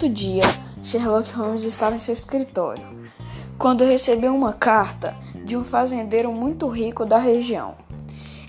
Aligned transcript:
Certo 0.00 0.14
dia, 0.14 0.44
Sherlock 0.82 1.30
Holmes 1.34 1.64
estava 1.64 1.94
em 1.94 2.00
seu 2.00 2.14
escritório 2.14 2.82
quando 3.58 3.84
recebeu 3.84 4.34
uma 4.34 4.54
carta 4.54 5.14
de 5.44 5.58
um 5.58 5.62
fazendeiro 5.62 6.32
muito 6.32 6.66
rico 6.68 7.04
da 7.04 7.18
região. 7.18 7.74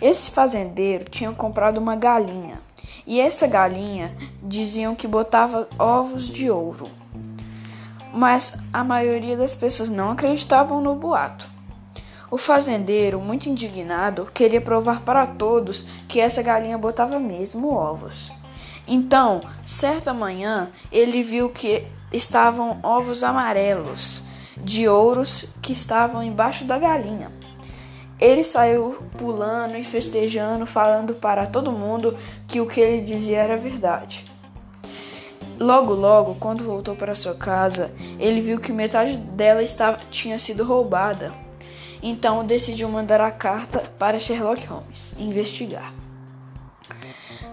Esse 0.02 0.32
fazendeiro 0.32 1.04
tinha 1.10 1.30
comprado 1.34 1.78
uma 1.78 1.94
galinha 1.94 2.62
e 3.06 3.20
essa 3.20 3.48
galinha 3.48 4.16
diziam 4.42 4.96
que 4.96 5.06
botava 5.06 5.68
ovos 5.78 6.30
de 6.30 6.50
ouro. 6.50 6.90
Mas 8.14 8.58
a 8.72 8.82
maioria 8.82 9.36
das 9.36 9.54
pessoas 9.54 9.90
não 9.90 10.10
acreditavam 10.10 10.80
no 10.80 10.96
boato. 10.96 11.50
O 12.32 12.38
fazendeiro, 12.38 13.20
muito 13.20 13.50
indignado, 13.50 14.26
queria 14.34 14.62
provar 14.62 15.02
para 15.02 15.28
todos 15.28 15.86
que 16.08 16.22
essa 16.22 16.42
galinha 16.42 16.78
botava 16.78 17.20
mesmo 17.20 17.76
ovos. 17.76 18.32
Então, 18.88 19.42
certa 19.66 20.14
manhã, 20.14 20.70
ele 20.92 21.24
viu 21.24 21.50
que 21.50 21.86
estavam 22.12 22.80
ovos 22.84 23.24
amarelos 23.24 24.24
de 24.58 24.88
ouros 24.88 25.46
que 25.62 25.74
estavam 25.74 26.22
embaixo 26.24 26.66
da 26.66 26.78
galinha. 26.78 27.32
Ele 28.20 28.44
saiu 28.44 29.04
pulando 29.18 29.76
e 29.76 29.84
festejando, 29.84 30.66
falando 30.66 31.16
para 31.16 31.48
todo 31.48 31.72
mundo 31.72 32.16
que 32.48 32.62
o 32.62 32.68
que 32.68 32.80
ele 32.80 33.02
dizia 33.02 33.40
era 33.40 33.58
verdade. 33.58 34.26
Logo, 35.60 35.94
logo, 35.94 36.36
quando 36.36 36.64
voltou 36.64 36.96
para 36.96 37.16
sua 37.16 37.36
casa, 37.36 37.92
ele 38.20 38.42
viu 38.42 38.60
que 38.60 38.72
metade 38.72 39.18
dela 39.18 39.64
estava, 39.64 39.98
tinha 40.10 40.38
sido 40.38 40.64
roubada. 40.64 41.32
Então 42.02 42.46
decidiu 42.46 42.90
mandar 42.90 43.22
a 43.22 43.32
carta 43.32 43.84
para 43.98 44.20
Sherlock 44.20 44.66
Holmes 44.66 45.14
investigar. 45.20 45.94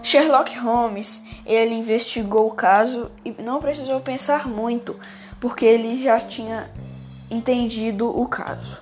Sherlock 0.03 0.57
Holmes, 0.57 1.23
ele 1.45 1.75
investigou 1.75 2.47
o 2.47 2.53
caso 2.53 3.11
e 3.23 3.31
não 3.41 3.59
precisou 3.59 3.99
pensar 3.99 4.47
muito, 4.47 4.95
porque 5.39 5.65
ele 5.65 5.95
já 5.95 6.19
tinha 6.19 6.69
entendido 7.29 8.09
o 8.09 8.27
caso. 8.27 8.81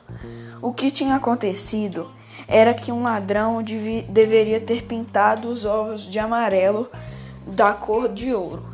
O 0.61 0.73
que 0.73 0.89
tinha 0.89 1.15
acontecido 1.15 2.09
era 2.47 2.73
que 2.73 2.91
um 2.91 3.03
ladrão 3.03 3.61
deveria 4.09 4.59
ter 4.59 4.83
pintado 4.83 5.49
os 5.49 5.65
ovos 5.65 6.01
de 6.01 6.17
amarelo 6.17 6.89
da 7.45 7.73
cor 7.73 8.09
de 8.09 8.33
ouro. 8.33 8.65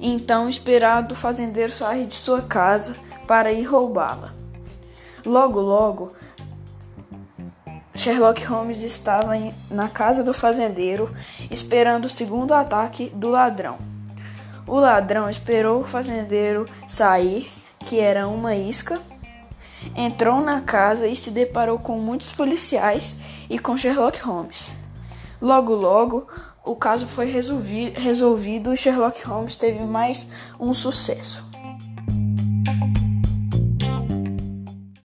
Então 0.00 0.48
esperado 0.48 1.12
o 1.12 1.16
fazendeiro 1.16 1.70
sair 1.70 2.06
de 2.06 2.14
sua 2.14 2.40
casa 2.40 2.96
para 3.26 3.52
ir 3.52 3.64
roubá-la. 3.64 4.34
Logo, 5.24 5.60
logo, 5.60 6.12
Sherlock 8.00 8.42
Holmes 8.46 8.82
estava 8.82 9.36
em, 9.36 9.54
na 9.70 9.86
casa 9.86 10.24
do 10.24 10.32
fazendeiro 10.32 11.14
esperando 11.50 12.06
o 12.06 12.08
segundo 12.08 12.54
ataque 12.54 13.12
do 13.14 13.28
ladrão. 13.28 13.76
O 14.66 14.76
ladrão 14.76 15.28
esperou 15.28 15.80
o 15.80 15.86
fazendeiro 15.86 16.64
sair, 16.86 17.50
que 17.80 18.00
era 18.00 18.26
uma 18.26 18.56
isca, 18.56 18.98
entrou 19.94 20.40
na 20.40 20.62
casa 20.62 21.06
e 21.06 21.14
se 21.14 21.30
deparou 21.30 21.78
com 21.78 21.98
muitos 21.98 22.32
policiais 22.32 23.18
e 23.50 23.58
com 23.58 23.76
Sherlock 23.76 24.18
Holmes. 24.20 24.72
Logo, 25.38 25.74
logo, 25.74 26.26
o 26.64 26.74
caso 26.74 27.06
foi 27.06 27.26
resolvido 27.26 28.72
e 28.72 28.78
Sherlock 28.78 29.22
Holmes 29.26 29.56
teve 29.56 29.84
mais 29.84 30.26
um 30.58 30.72
sucesso. 30.72 31.49